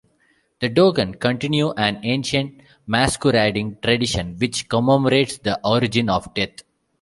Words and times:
The 0.61 0.67
Dogon 0.69 1.13
continue 1.13 1.73
an 1.73 1.99
ancient 2.03 2.59
masquerading 2.87 3.77
tradition, 3.83 4.35
which 4.39 4.67
commemorates 4.67 5.37
the 5.37 5.59
origin 5.63 6.09
of 6.09 6.33
death. 6.33 6.63